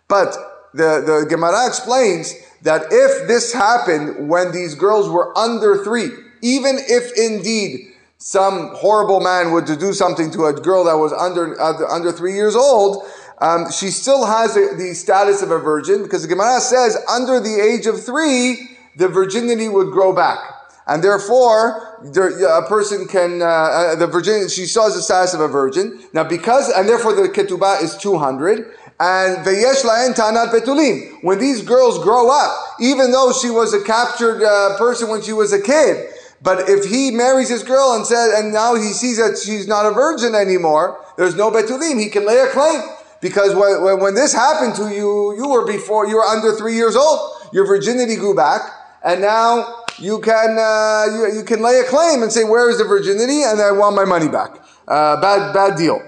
But 0.10 0.36
the, 0.74 1.02
the 1.06 1.26
Gemara 1.30 1.66
explains 1.66 2.36
that 2.64 2.88
if 2.92 3.28
this 3.28 3.54
happened 3.54 4.28
when 4.28 4.52
these 4.52 4.76
girls 4.76 5.10
were 5.10 5.36
under 5.38 5.84
three, 5.84 6.10
even 6.42 6.78
if 6.80 7.18
indeed 7.18 7.94
some 8.18 8.70
horrible 8.76 9.22
man 9.22 9.52
would 9.52 9.66
do 9.66 9.94
something 9.94 10.32
to 10.32 10.46
a 10.46 10.54
girl 10.54 10.84
that 10.84 10.96
was 10.96 11.14
under 11.14 11.60
uh, 11.62 11.88
under 11.90 12.12
three 12.12 12.34
years 12.34 12.56
old, 12.56 13.06
um, 13.40 13.72
she 13.72 13.88
still 13.88 14.26
has 14.26 14.56
a, 14.56 14.76
the 14.76 14.94
status 14.94 15.42
of 15.42 15.52
a 15.52 15.60
virgin 15.60 16.04
because 16.04 16.22
the 16.22 16.28
Gemara 16.28 16.60
says 16.62 16.98
under 17.10 17.40
the 17.40 17.60
age 17.60 17.86
of 17.86 18.04
three, 18.04 18.78
the 18.96 19.08
virginity 19.08 19.68
would 19.68 19.92
grow 19.92 20.14
back. 20.14 20.40
And 20.88 21.04
therefore, 21.04 22.00
a 22.06 22.62
person 22.68 23.08
can, 23.08 23.42
uh, 23.42 23.46
uh, 23.46 23.96
the 23.96 24.08
virgin, 24.08 24.48
she 24.50 24.66
still 24.68 24.84
has 24.84 24.94
the 24.94 25.02
status 25.02 25.34
of 25.34 25.42
a 25.42 25.48
virgin. 25.48 26.00
Now 26.14 26.24
because, 26.24 26.70
and 26.70 26.88
therefore 26.88 27.14
the 27.14 27.28
ketubah 27.28 27.82
is 27.82 27.98
200. 27.98 28.74
And 28.98 29.46
veyesh 29.46 29.84
la'en 29.84 30.14
tanat 30.14 30.52
betulim. 30.52 31.22
When 31.22 31.40
these 31.40 31.64
girls 31.64 32.02
grow 32.02 32.30
up, 32.30 32.56
even 32.80 33.12
though 33.12 33.34
she 33.34 33.50
was 33.50 33.74
a 33.74 33.84
captured 33.84 34.44
uh, 34.44 34.78
person 34.78 35.10
when 35.10 35.22
she 35.22 35.34
was 35.34 35.52
a 35.52 35.62
kid, 35.62 36.14
but 36.42 36.70
if 36.70 36.86
he 36.86 37.12
marries 37.12 37.50
his 37.50 37.64
girl 37.64 37.94
and 37.94 38.06
said, 38.06 38.38
and 38.38 38.54
now 38.54 38.76
he 38.76 38.94
sees 38.94 39.18
that 39.18 39.38
she's 39.38 39.68
not 39.68 39.86
a 39.86 39.92
virgin 39.92 40.36
anymore, 40.36 41.04
there's 41.18 41.36
no 41.36 41.50
betulim. 41.50 42.00
He 42.00 42.10
can 42.10 42.26
lay 42.26 42.38
a 42.40 42.48
claim 42.48 42.82
because 43.22 43.56
when, 43.56 44.00
when 44.00 44.16
this 44.16 44.34
happened 44.34 44.76
to 44.76 44.94
you, 44.94 45.36
you 45.36 45.50
were 45.50 45.66
before 45.66 46.08
you 46.08 46.18
were 46.18 46.24
under 46.26 46.54
three 46.54 46.76
years 46.76 46.96
old. 46.96 47.32
Your 47.54 47.66
virginity 47.66 48.16
grew 48.16 48.36
back, 48.36 48.62
and 49.04 49.22
now 49.22 49.84
you 50.00 50.20
can 50.20 50.58
uh, 50.60 51.06
you, 51.12 51.40
you, 51.40 51.44
can 51.44 51.62
lay 51.62 51.80
a 51.80 51.84
claim 51.84 52.22
and 52.22 52.32
say, 52.32 52.44
"Where 52.44 52.70
is 52.70 52.78
the 52.78 52.84
virginity?" 52.84 53.44
and 53.44 53.62
I 53.62 53.72
want 53.72 53.96
my 53.96 54.06
money 54.06 54.28
back. 54.28 54.60
Uh, 54.88 55.20
bad 55.22 55.54
bad 55.54 55.78
deal. 55.78 56.02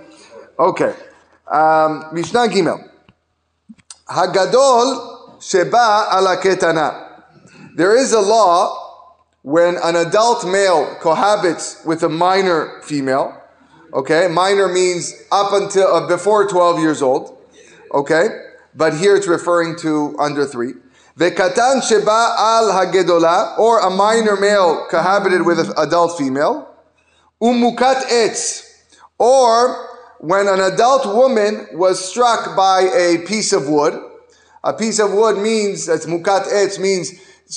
Okay. 0.59 0.93
Um, 1.47 2.09
Mishnah 2.11 2.47
Gimel. 2.47 2.89
Hagadol 4.07 5.41
sheba 5.41 6.07
ala 6.13 6.37
ketana. 6.41 7.21
There 7.75 7.95
is 7.95 8.11
a 8.11 8.19
law 8.19 8.87
when 9.43 9.77
an 9.83 9.95
adult 9.95 10.45
male 10.45 10.97
cohabits 10.99 11.85
with 11.85 12.03
a 12.03 12.09
minor 12.09 12.81
female. 12.83 13.36
Okay, 13.93 14.27
minor 14.27 14.67
means 14.67 15.13
up 15.31 15.53
until 15.53 15.87
uh, 15.87 16.07
before 16.07 16.47
12 16.47 16.79
years 16.79 17.01
old. 17.01 17.37
Okay, 17.93 18.27
but 18.75 18.93
here 18.93 19.15
it's 19.15 19.27
referring 19.27 19.77
to 19.77 20.15
under 20.19 20.45
three. 20.45 20.73
Vekatan 21.17 21.81
sheba 21.81 22.35
al 22.37 22.71
hagedola, 22.71 23.57
or 23.57 23.79
a 23.79 23.89
minor 23.89 24.35
male 24.35 24.85
cohabited 24.89 25.45
with 25.45 25.59
an 25.59 25.71
adult 25.77 26.17
female. 26.17 26.67
Umukat 27.41 28.03
etz, 28.11 28.83
or 29.17 29.87
when 30.19 30.47
an 30.47 30.59
adult 30.59 31.05
woman 31.05 31.67
was 31.73 32.03
struck 32.03 32.57
by 32.57 32.81
a 32.81 33.19
piece 33.25 33.53
of 33.53 33.69
wood. 33.69 33.97
A 34.63 34.73
piece 34.73 34.99
of 34.99 35.13
wood 35.13 35.37
means, 35.37 35.85
that's 35.85 36.05
mukat 36.05 36.51
etz, 36.51 36.77
means 36.77 37.13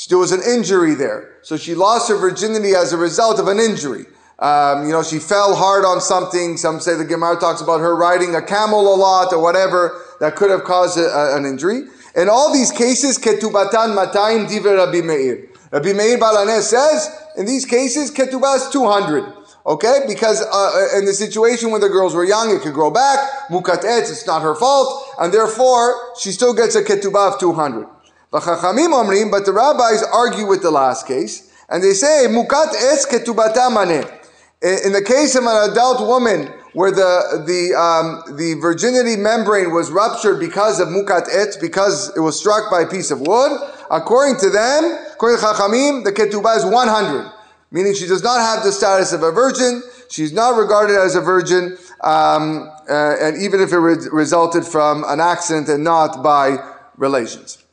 there 0.08 0.18
was 0.18 0.30
an 0.30 0.42
injury 0.46 0.94
there. 0.94 1.38
So 1.42 1.56
she 1.56 1.74
lost 1.74 2.08
her 2.08 2.16
virginity 2.16 2.74
as 2.74 2.92
a 2.92 2.96
result 2.96 3.40
of 3.40 3.48
an 3.48 3.58
injury. 3.58 4.06
Um, 4.40 4.86
you 4.86 4.92
know, 4.92 5.02
she 5.02 5.18
fell 5.18 5.54
hard 5.54 5.84
on 5.84 6.00
something. 6.00 6.56
Some 6.56 6.80
say 6.80 6.96
the 6.96 7.04
Gemara 7.04 7.36
talks 7.38 7.60
about 7.60 7.80
her 7.80 7.94
riding 7.94 8.34
a 8.34 8.40
camel 8.40 8.94
a 8.94 8.96
lot 8.96 9.34
or 9.34 9.42
whatever 9.42 10.00
that 10.18 10.34
could 10.34 10.50
have 10.50 10.64
caused 10.64 10.98
a, 10.98 11.02
a, 11.02 11.36
an 11.36 11.44
injury. 11.44 11.82
In 12.16 12.30
all 12.30 12.52
these 12.52 12.72
cases, 12.72 13.18
ketubatan 13.18 13.94
matayim 13.94 14.48
diver 14.48 14.76
Rabbi 14.76 15.02
Meir. 15.02 15.48
Rabbi 15.70 15.92
Meir 15.92 16.18
Baal 16.18 16.38
HaNes 16.38 16.62
says, 16.62 17.10
in 17.36 17.44
these 17.44 17.66
cases, 17.66 18.10
ketubah 18.10 18.56
is 18.56 18.68
200. 18.70 19.30
Okay? 19.66 20.00
Because 20.08 20.40
uh, 20.40 20.98
in 20.98 21.04
the 21.04 21.12
situation 21.12 21.70
when 21.70 21.82
the 21.82 21.90
girls 21.90 22.14
were 22.14 22.24
young, 22.24 22.50
it 22.50 22.62
could 22.62 22.72
grow 22.72 22.90
back. 22.90 23.18
Mukat 23.50 23.80
it's 23.84 24.26
not 24.26 24.40
her 24.40 24.54
fault. 24.54 25.06
And 25.20 25.34
therefore, 25.34 25.94
she 26.18 26.32
still 26.32 26.54
gets 26.54 26.74
a 26.74 26.82
ketubah 26.82 27.34
of 27.34 27.40
200. 27.40 27.86
But 28.30 28.44
the 28.44 29.52
rabbis 29.54 30.02
argue 30.10 30.46
with 30.46 30.62
the 30.62 30.70
last 30.70 31.06
case. 31.06 31.52
And 31.68 31.84
they 31.84 31.92
say, 31.92 32.26
mukat 32.28 32.72
etz 32.72 33.06
ketubata 33.06 33.68
maneh 33.70 34.19
in 34.62 34.92
the 34.92 35.02
case 35.02 35.34
of 35.36 35.44
an 35.44 35.70
adult 35.70 36.06
woman 36.06 36.52
where 36.72 36.90
the 36.90 37.42
the 37.46 37.74
um, 37.74 38.36
the 38.36 38.54
virginity 38.60 39.16
membrane 39.16 39.72
was 39.72 39.90
ruptured 39.90 40.38
because 40.38 40.80
of 40.80 40.88
mukat 40.88 41.28
et, 41.32 41.56
because 41.60 42.14
it 42.16 42.20
was 42.20 42.38
struck 42.38 42.70
by 42.70 42.82
a 42.82 42.86
piece 42.86 43.10
of 43.10 43.20
wood, 43.20 43.52
according 43.90 44.36
to 44.36 44.50
them, 44.50 44.98
according 45.14 45.38
to 45.38 45.44
Chachamim, 45.46 46.04
the 46.04 46.12
ketubah 46.12 46.58
is 46.58 46.64
100, 46.64 47.32
meaning 47.70 47.94
she 47.94 48.06
does 48.06 48.22
not 48.22 48.40
have 48.40 48.62
the 48.62 48.70
status 48.70 49.12
of 49.12 49.22
a 49.22 49.32
virgin. 49.32 49.82
She's 50.10 50.32
not 50.32 50.58
regarded 50.58 50.96
as 50.96 51.14
a 51.14 51.20
virgin, 51.20 51.78
um, 52.02 52.68
uh, 52.88 53.16
and 53.20 53.40
even 53.40 53.60
if 53.60 53.72
it 53.72 53.78
re- 53.78 54.08
resulted 54.12 54.64
from 54.64 55.04
an 55.06 55.20
accident 55.20 55.68
and 55.68 55.84
not 55.84 56.22
by 56.22 56.58
relations. 56.96 57.64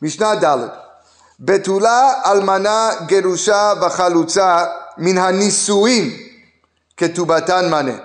Mishnah 0.00 0.36
Dalet. 0.40 0.80
Betula 1.42 2.22
almana 2.24 3.08
gerusha 3.08 3.80
v'chalutza 3.80 4.83
min 4.98 5.16
hanisuin 5.16 6.16
ketubatan 6.96 7.70
mane. 7.70 8.00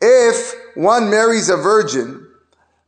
If 0.00 0.54
one 0.74 1.10
marries 1.10 1.48
a 1.48 1.56
virgin 1.56 2.26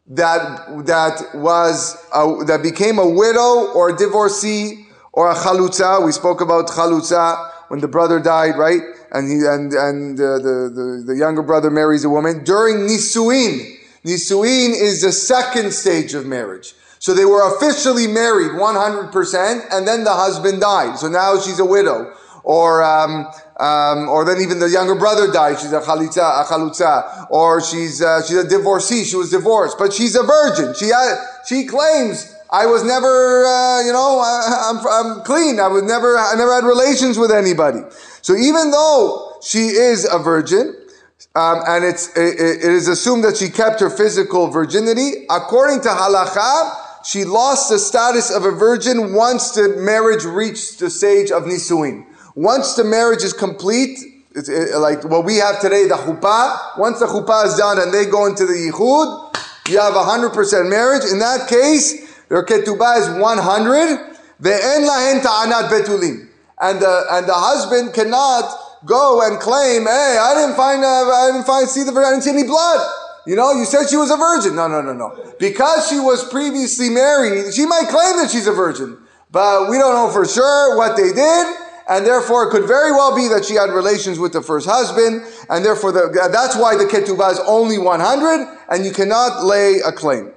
that 0.08 0.86
that 0.86 1.34
was 1.34 1.96
a, 2.14 2.44
that 2.46 2.62
became 2.62 2.98
a 2.98 3.08
widow 3.08 3.72
or 3.74 3.90
a 3.90 3.96
divorcee 3.96 4.86
or 5.12 5.30
a 5.30 5.34
chalutza, 5.34 6.04
we 6.04 6.12
spoke 6.12 6.40
about 6.40 6.68
chalutza 6.68 7.50
when 7.68 7.80
the 7.80 7.88
brother 7.88 8.20
died, 8.20 8.56
right? 8.56 8.80
And 9.12 9.28
he 9.28 9.46
and 9.46 9.72
and 9.72 10.20
uh, 10.20 10.38
the, 10.38 10.70
the 10.74 11.04
the 11.06 11.16
younger 11.16 11.42
brother 11.42 11.70
marries 11.70 12.04
a 12.04 12.10
woman 12.10 12.44
during 12.44 12.86
nisuin. 12.86 13.76
Nisuin 14.04 14.70
is 14.70 15.02
the 15.02 15.12
second 15.12 15.72
stage 15.72 16.14
of 16.14 16.26
marriage. 16.26 16.74
So 17.00 17.14
they 17.14 17.24
were 17.24 17.54
officially 17.54 18.08
married 18.08 18.50
100%, 18.52 19.66
and 19.70 19.86
then 19.86 20.02
the 20.02 20.14
husband 20.14 20.60
died. 20.60 20.98
So 20.98 21.08
now 21.08 21.38
she's 21.38 21.60
a 21.60 21.64
widow 21.64 22.12
or 22.48 22.82
um, 22.82 23.26
um, 23.60 24.08
or 24.08 24.24
then 24.24 24.40
even 24.40 24.58
the 24.58 24.70
younger 24.70 24.94
brother 24.94 25.30
died. 25.30 25.58
She's 25.58 25.72
a 25.72 25.80
chalitza, 25.80 26.40
a 26.40 26.44
chalutza, 26.44 27.26
or 27.30 27.60
she's 27.60 28.00
uh, 28.00 28.24
she's 28.26 28.38
a 28.38 28.48
divorcee. 28.48 29.04
She 29.04 29.16
was 29.16 29.30
divorced, 29.30 29.76
but 29.78 29.92
she's 29.92 30.16
a 30.16 30.22
virgin. 30.22 30.72
She 30.74 30.90
she 31.46 31.66
claims 31.66 32.34
I 32.50 32.64
was 32.64 32.82
never, 32.82 33.44
uh, 33.44 33.82
you 33.82 33.92
know, 33.92 34.20
I, 34.20 34.70
am 34.70 34.78
I'm, 34.78 35.18
I'm 35.18 35.24
clean. 35.24 35.60
I 35.60 35.68
was 35.68 35.82
never 35.82 36.16
I 36.16 36.34
never 36.36 36.54
had 36.54 36.64
relations 36.64 37.18
with 37.18 37.30
anybody. 37.30 37.80
So 38.22 38.34
even 38.34 38.70
though 38.70 39.36
she 39.42 39.68
is 39.68 40.08
a 40.10 40.18
virgin, 40.18 40.74
um, 41.34 41.60
and 41.68 41.84
it's 41.84 42.16
it, 42.16 42.40
it 42.40 42.72
is 42.72 42.88
assumed 42.88 43.24
that 43.24 43.36
she 43.36 43.50
kept 43.50 43.80
her 43.80 43.90
physical 43.90 44.46
virginity. 44.46 45.26
According 45.28 45.82
to 45.82 45.88
halacha, 45.90 47.04
she 47.04 47.26
lost 47.26 47.68
the 47.68 47.78
status 47.78 48.30
of 48.30 48.46
a 48.46 48.52
virgin 48.52 49.12
once 49.12 49.50
the 49.50 49.76
marriage 49.76 50.24
reached 50.24 50.78
the 50.78 50.88
stage 50.88 51.30
of 51.30 51.42
nisuin. 51.42 52.06
Once 52.38 52.74
the 52.74 52.84
marriage 52.84 53.24
is 53.24 53.32
complete, 53.32 53.98
it's 54.30 54.48
it, 54.48 54.78
like 54.78 55.02
what 55.02 55.24
we 55.24 55.34
have 55.38 55.60
today, 55.60 55.88
the 55.88 55.96
chuppah. 55.96 56.78
Once 56.78 57.00
the 57.00 57.06
chuppah 57.06 57.44
is 57.46 57.56
done 57.56 57.80
and 57.80 57.92
they 57.92 58.06
go 58.06 58.26
into 58.26 58.46
the 58.46 58.54
yichud, 58.54 59.68
you 59.68 59.80
have 59.80 59.96
a 59.96 60.04
hundred 60.04 60.30
percent 60.30 60.68
marriage. 60.68 61.02
In 61.10 61.18
that 61.18 61.48
case, 61.48 62.06
their 62.28 62.44
ketubah 62.44 63.00
is 63.00 63.20
one 63.20 63.38
hundred. 63.38 63.98
Ve'en 64.40 64.86
lahen 64.86 65.20
ta'anat 65.20 65.68
betulim, 65.68 66.28
and 66.60 66.78
the 66.78 67.06
and 67.10 67.26
the 67.26 67.34
husband 67.34 67.92
cannot 67.92 68.46
go 68.86 69.20
and 69.26 69.40
claim, 69.40 69.82
hey, 69.82 70.16
I 70.22 70.34
didn't 70.38 70.54
find, 70.54 70.84
I 70.84 71.32
didn't 71.32 71.44
find, 71.44 71.68
see 71.68 71.82
the, 71.82 71.90
I 71.90 72.10
didn't 72.10 72.22
see 72.22 72.30
any 72.30 72.44
blood. 72.44 72.88
You 73.26 73.34
know, 73.34 73.50
you 73.50 73.64
said 73.64 73.88
she 73.90 73.96
was 73.96 74.12
a 74.12 74.16
virgin. 74.16 74.54
No, 74.54 74.68
no, 74.68 74.80
no, 74.80 74.92
no. 74.92 75.34
Because 75.40 75.88
she 75.88 75.98
was 75.98 76.22
previously 76.30 76.88
married, 76.88 77.52
she 77.52 77.66
might 77.66 77.88
claim 77.88 78.16
that 78.22 78.30
she's 78.30 78.46
a 78.46 78.52
virgin, 78.52 78.96
but 79.32 79.68
we 79.68 79.76
don't 79.76 79.94
know 79.94 80.08
for 80.12 80.24
sure 80.24 80.76
what 80.76 80.96
they 80.96 81.10
did. 81.10 81.64
And 81.88 82.04
therefore, 82.04 82.48
it 82.48 82.50
could 82.50 82.66
very 82.66 82.92
well 82.92 83.16
be 83.16 83.28
that 83.28 83.46
she 83.46 83.54
had 83.54 83.70
relations 83.70 84.18
with 84.18 84.32
the 84.34 84.42
first 84.42 84.68
husband, 84.68 85.22
and 85.48 85.64
therefore, 85.64 85.90
the, 85.90 86.28
that's 86.30 86.54
why 86.54 86.76
the 86.76 86.84
ketubah 86.84 87.32
is 87.32 87.40
only 87.46 87.78
100, 87.78 88.58
and 88.70 88.84
you 88.84 88.92
cannot 88.92 89.42
lay 89.42 89.80
a 89.84 89.90
claim. 89.90 90.32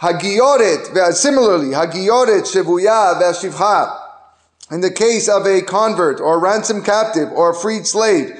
Hagioret, 0.00 1.12
similarly, 1.14 1.70
Hagioret, 1.70 2.42
Shevuya, 2.42 3.20
Veshivha, 3.20 3.98
in 4.70 4.80
the 4.80 4.90
case 4.90 5.28
of 5.28 5.46
a 5.46 5.62
convert 5.62 6.20
or 6.20 6.38
ransom 6.38 6.82
captive 6.82 7.30
or 7.32 7.50
a 7.50 7.54
freed 7.54 7.86
slave, 7.86 8.30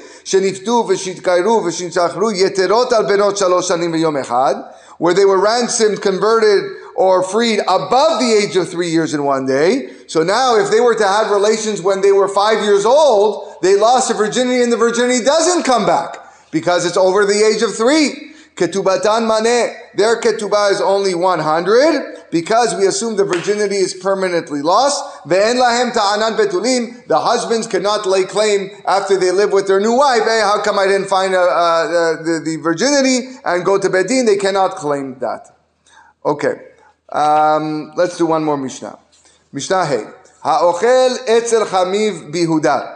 where 4.98 5.14
they 5.14 5.24
were 5.24 5.40
ransomed, 5.40 6.02
converted, 6.02 6.64
or 6.96 7.22
freed 7.22 7.60
above 7.60 8.18
the 8.18 8.32
age 8.32 8.56
of 8.56 8.68
three 8.68 8.90
years 8.90 9.14
and 9.14 9.24
one 9.24 9.46
day. 9.46 9.92
So 10.06 10.22
now, 10.22 10.56
if 10.56 10.70
they 10.70 10.80
were 10.80 10.94
to 10.94 11.06
have 11.06 11.30
relations 11.30 11.82
when 11.82 12.00
they 12.00 12.12
were 12.12 12.28
five 12.28 12.62
years 12.64 12.84
old, 12.84 13.56
they 13.62 13.76
lost 13.76 14.08
the 14.08 14.14
virginity 14.14 14.62
and 14.62 14.72
the 14.72 14.76
virginity 14.76 15.24
doesn't 15.24 15.64
come 15.64 15.86
back 15.86 16.16
because 16.50 16.86
it's 16.86 16.96
over 16.96 17.26
the 17.26 17.42
age 17.44 17.62
of 17.62 17.74
three. 17.74 18.32
Ketubatan 18.56 19.28
mane, 19.28 19.76
their 19.94 20.18
ketubah 20.18 20.72
is 20.72 20.80
only 20.80 21.14
100 21.14 22.30
because 22.30 22.74
we 22.74 22.86
assume 22.86 23.16
the 23.16 23.24
virginity 23.24 23.76
is 23.76 23.92
permanently 23.92 24.62
lost. 24.62 25.04
Ve'en 25.26 25.56
lahem 25.56 25.92
ta'anan 25.92 26.38
betulim, 26.38 27.06
the 27.06 27.20
husbands 27.20 27.66
cannot 27.66 28.06
lay 28.06 28.24
claim 28.24 28.70
after 28.86 29.18
they 29.18 29.30
live 29.30 29.52
with 29.52 29.66
their 29.66 29.80
new 29.80 29.94
wife. 29.94 30.22
Hey, 30.24 30.40
how 30.42 30.62
come 30.62 30.78
I 30.78 30.86
didn't 30.86 31.08
find 31.08 31.34
uh, 31.34 31.38
uh, 31.38 32.22
the, 32.22 32.40
the, 32.42 32.56
virginity 32.56 33.36
and 33.44 33.62
go 33.62 33.78
to 33.78 33.88
Bedin? 33.90 34.24
They 34.24 34.36
cannot 34.36 34.76
claim 34.76 35.18
that. 35.18 35.54
Okay, 36.24 36.54
um, 37.10 37.92
let's 37.96 38.18
do 38.18 38.26
one 38.26 38.44
more 38.44 38.56
Mishnah. 38.56 38.98
Mishnah 39.52 39.86
Hey. 39.86 40.04
Ha'ochel 40.42 41.18
etzel 41.26 41.64
chamiv 41.64 42.32
bihuda. 42.32 42.94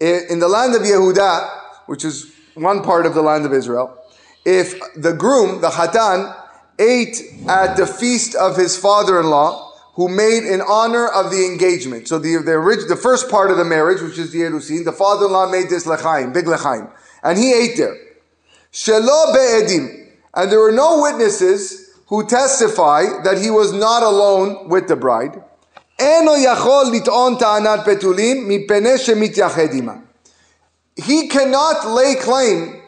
In 0.00 0.38
the 0.38 0.48
land 0.48 0.74
of 0.76 0.82
Yehuda, 0.82 1.50
which 1.86 2.04
is 2.04 2.32
one 2.54 2.82
part 2.82 3.06
of 3.06 3.14
the 3.14 3.22
land 3.22 3.44
of 3.44 3.52
Israel, 3.52 3.96
if 4.44 4.78
the 4.94 5.12
groom, 5.12 5.60
the 5.60 5.68
Hatan, 5.68 6.34
ate 6.78 7.20
at 7.48 7.76
the 7.76 7.86
feast 7.86 8.36
of 8.36 8.56
his 8.56 8.76
father-in-law, 8.76 9.66
who 9.94 10.08
made 10.08 10.44
in 10.44 10.60
honor 10.60 11.08
of 11.08 11.32
the 11.32 11.44
engagement. 11.44 12.06
So 12.06 12.20
the, 12.20 12.36
the, 12.36 12.84
the 12.88 12.94
first 12.94 13.28
part 13.28 13.50
of 13.50 13.56
the 13.56 13.64
marriage, 13.64 14.00
which 14.00 14.16
is 14.16 14.30
the 14.30 14.42
Erusin, 14.42 14.84
the 14.84 14.92
father-in-law 14.92 15.50
made 15.50 15.68
this 15.68 15.86
lechaim, 15.86 16.32
big 16.32 16.44
lechaim, 16.44 16.88
and 17.24 17.36
he 17.36 17.52
ate 17.52 17.76
there. 17.76 17.96
Shelo 18.72 19.32
be'edim, 19.32 20.12
and 20.34 20.52
there 20.52 20.60
were 20.60 20.70
no 20.70 21.02
witnesses 21.02 21.87
who 22.08 22.26
testify 22.26 23.04
that 23.22 23.38
he 23.38 23.50
was 23.50 23.72
not 23.72 24.02
alone 24.02 24.68
with 24.68 24.88
the 24.88 24.96
bride. 24.96 25.42
He 30.96 31.28
cannot 31.28 31.88
lay 31.88 32.14
claim 32.16 32.82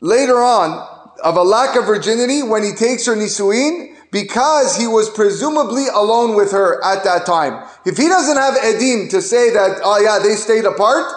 later 0.00 0.42
on 0.42 0.88
of 1.24 1.36
a 1.36 1.42
lack 1.42 1.76
of 1.76 1.86
virginity 1.86 2.42
when 2.42 2.62
he 2.62 2.72
takes 2.72 3.06
her 3.06 3.16
nisuin 3.16 3.94
because 4.12 4.76
he 4.76 4.86
was 4.86 5.10
presumably 5.10 5.86
alone 5.88 6.36
with 6.36 6.52
her 6.52 6.82
at 6.84 7.02
that 7.04 7.26
time. 7.26 7.66
If 7.84 7.96
he 7.96 8.08
doesn't 8.08 8.36
have 8.36 8.54
edim 8.54 9.10
to 9.10 9.22
say 9.22 9.50
that, 9.50 9.80
oh 9.82 9.98
yeah, 9.98 10.18
they 10.22 10.36
stayed 10.36 10.64
apart, 10.64 11.12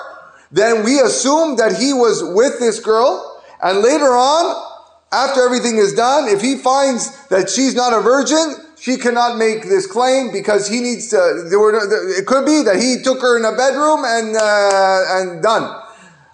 then 0.52 0.84
we 0.84 1.00
assume 1.00 1.58
that 1.58 1.78
he 1.78 1.94
was 1.94 2.24
with 2.24 2.60
this 2.60 2.80
girl, 2.80 3.44
and 3.62 3.80
later 3.80 4.16
on, 4.16 4.69
after 5.12 5.44
everything 5.44 5.78
is 5.78 5.94
done, 5.94 6.28
if 6.28 6.42
he 6.42 6.56
finds 6.58 7.28
that 7.28 7.50
she's 7.50 7.76
not 7.76 7.94
a 7.94 8.02
virgin, 8.02 8.56
she 8.80 8.98
cannot 8.98 9.38
make 9.38 9.64
this 9.64 9.86
claim 9.88 10.32
because 10.32 10.68
he 10.68 10.80
needs 10.80 11.10
to. 11.10 11.46
There 11.50 11.60
were, 11.60 11.74
it 12.18 12.26
could 12.26 12.46
be 12.46 12.64
that 12.64 12.78
he 12.78 13.02
took 13.04 13.22
her 13.22 13.38
in 13.38 13.46
a 13.46 13.56
bedroom 13.56 14.04
and 14.06 14.36
uh, 14.36 15.20
and 15.20 15.44
done. 15.44 15.84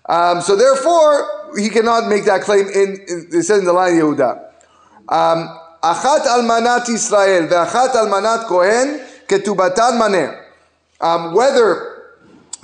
Um, 0.07 0.41
so 0.41 0.55
therefore, 0.55 1.51
he 1.57 1.69
cannot 1.69 2.07
make 2.07 2.25
that 2.25 2.41
claim 2.41 2.67
in, 2.67 2.99
in 3.07 3.27
it 3.31 3.43
says 3.43 3.59
in 3.59 3.65
the 3.65 3.73
line 3.73 3.93
Yehuda. 3.93 4.39
Um, 5.09 5.59
Achat 5.81 6.25
almanat 6.25 6.89
Israel 6.89 7.47
ve'achat 7.47 7.93
almanat 7.93 8.45
Kohen 8.47 8.99
ketubatan 9.27 9.97
maner. 9.97 10.45
Um, 10.99 11.33
whether 11.33 11.95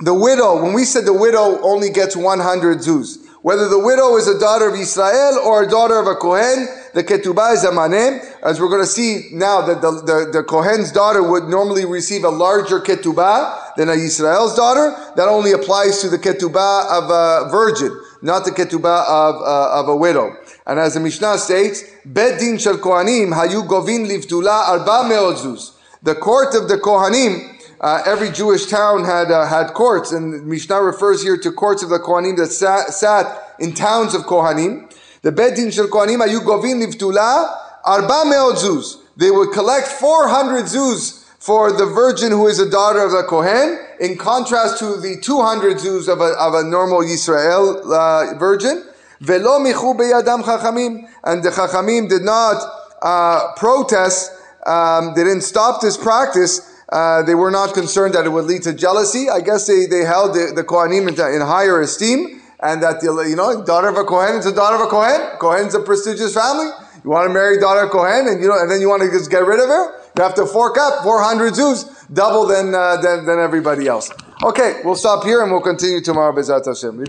the 0.00 0.14
widow, 0.14 0.62
when 0.62 0.72
we 0.72 0.84
said 0.84 1.04
the 1.04 1.12
widow 1.12 1.60
only 1.62 1.90
gets 1.90 2.16
100 2.16 2.78
zuz, 2.78 3.18
whether 3.42 3.68
the 3.68 3.78
widow 3.78 4.16
is 4.16 4.28
a 4.28 4.38
daughter 4.38 4.68
of 4.68 4.74
Israel 4.74 5.40
or 5.44 5.64
a 5.64 5.68
daughter 5.68 5.98
of 5.98 6.06
a 6.06 6.14
Kohen, 6.14 6.66
the 6.94 7.04
ketubah 7.04 7.54
is 7.54 7.64
a 7.64 7.70
manem. 7.70 8.20
As 8.42 8.60
we're 8.60 8.68
going 8.68 8.82
to 8.82 8.86
see 8.86 9.28
now 9.32 9.60
that 9.62 9.82
the, 9.82 9.90
the, 9.90 10.30
the 10.32 10.42
Kohen's 10.42 10.92
daughter 10.92 11.22
would 11.22 11.44
normally 11.44 11.84
receive 11.84 12.24
a 12.24 12.30
larger 12.30 12.80
ketubah 12.80 13.74
than 13.76 13.88
a 13.88 13.94
Israel's 13.94 14.54
daughter. 14.54 14.94
That 15.16 15.28
only 15.28 15.52
applies 15.52 16.00
to 16.02 16.08
the 16.08 16.18
ketubah 16.18 16.90
of 16.90 17.10
a 17.10 17.50
virgin 17.50 17.98
not 18.22 18.44
the 18.44 18.52
ketubah 18.52 19.04
of, 19.08 19.42
uh, 19.42 19.80
of 19.80 19.88
a 19.88 19.96
widow. 19.96 20.36
And 20.66 20.78
as 20.78 20.94
the 20.94 21.00
Mishnah 21.00 21.38
states, 21.38 21.82
Bedin 22.06 22.60
shel 22.60 22.78
Kohanim 22.78 23.32
hayu 23.34 23.66
govin 23.66 24.06
livtula 24.06 24.68
arba 24.68 25.08
me'ozuz. 25.08 25.72
The 26.02 26.14
court 26.14 26.54
of 26.54 26.68
the 26.68 26.76
Kohanim, 26.76 27.51
uh, 27.82 28.02
every 28.06 28.30
Jewish 28.30 28.66
town 28.66 29.04
had 29.04 29.30
uh, 29.30 29.46
had 29.46 29.74
courts, 29.74 30.12
and 30.12 30.46
Mishnah 30.46 30.80
refers 30.80 31.22
here 31.22 31.36
to 31.36 31.50
courts 31.50 31.82
of 31.82 31.90
the 31.90 31.98
Kohanim 31.98 32.36
that 32.36 32.52
sat, 32.52 32.94
sat 32.94 33.56
in 33.58 33.74
towns 33.74 34.14
of 34.14 34.22
Kohanim. 34.22 34.88
The 35.22 35.32
Bedin 35.32 35.72
shel 35.72 35.88
Kohanim 35.88 36.24
hayu 36.24 36.40
govin 36.40 36.80
livtula 36.80 37.56
arba 37.84 38.22
me'ozuz. 38.24 38.98
They 39.16 39.30
would 39.30 39.52
collect 39.52 39.88
400 39.88 40.64
zuz 40.66 41.24
for 41.38 41.72
the 41.72 41.86
virgin 41.86 42.30
who 42.30 42.46
is 42.46 42.60
a 42.60 42.70
daughter 42.70 43.00
of 43.00 43.10
the 43.10 43.24
Kohen, 43.24 43.78
in 43.98 44.16
contrast 44.16 44.78
to 44.78 44.96
the 45.00 45.20
200 45.20 45.78
zuz 45.78 46.08
of 46.08 46.20
a, 46.20 46.34
of 46.38 46.54
a 46.54 46.62
normal 46.62 47.00
Yisrael 47.00 47.82
uh, 47.84 48.38
virgin. 48.38 48.84
Velo 49.20 49.58
michu 49.58 49.94
beyadam 49.94 50.42
chachamim. 50.42 51.08
And 51.24 51.42
the 51.42 51.50
chachamim 51.50 52.08
did 52.08 52.22
not 52.22 52.62
uh, 53.02 53.52
protest, 53.56 54.30
um, 54.66 55.14
they 55.14 55.24
didn't 55.24 55.42
stop 55.42 55.80
this 55.80 55.96
practice. 55.96 56.71
Uh, 56.92 57.22
they 57.22 57.34
were 57.34 57.50
not 57.50 57.72
concerned 57.72 58.12
that 58.14 58.26
it 58.26 58.28
would 58.28 58.44
lead 58.44 58.62
to 58.62 58.72
jealousy. 58.74 59.30
I 59.30 59.40
guess 59.40 59.66
they, 59.66 59.86
they 59.86 60.04
held 60.04 60.34
the, 60.34 60.52
the 60.54 60.62
Kohanim 60.62 61.08
in, 61.08 61.34
in 61.34 61.40
higher 61.40 61.80
esteem 61.80 62.42
and 62.62 62.82
that 62.82 63.00
the, 63.00 63.26
you 63.28 63.34
know, 63.34 63.64
daughter 63.64 63.88
of 63.88 63.96
a 63.96 64.04
Kohen 64.04 64.36
is 64.36 64.46
a 64.46 64.54
daughter 64.54 64.76
of 64.76 64.82
a 64.82 64.90
Kohen. 64.90 65.38
Kohen's 65.38 65.74
a 65.74 65.80
prestigious 65.80 66.34
family. 66.34 66.70
You 67.02 67.10
want 67.10 67.26
to 67.26 67.34
marry 67.34 67.58
daughter 67.58 67.80
of 67.80 67.90
Kohen 67.90 68.28
and 68.28 68.40
you 68.40 68.48
know, 68.48 68.60
and 68.60 68.70
then 68.70 68.80
you 68.80 68.88
want 68.88 69.02
to 69.02 69.10
just 69.10 69.30
get 69.30 69.44
rid 69.44 69.58
of 69.58 69.68
her? 69.68 69.98
You 70.16 70.22
have 70.22 70.34
to 70.34 70.46
fork 70.46 70.78
up 70.78 71.02
400 71.02 71.54
zuz, 71.54 71.88
double 72.12 72.46
than, 72.46 72.74
uh, 72.74 72.98
than, 72.98 73.24
than 73.24 73.40
everybody 73.40 73.88
else. 73.88 74.10
Okay, 74.44 74.80
we'll 74.84 74.94
stop 74.94 75.24
here 75.24 75.42
and 75.42 75.50
we'll 75.50 75.62
continue 75.62 76.00
tomorrow, 76.00 76.32
Bezat 76.32 76.66
Hashem. 76.66 77.00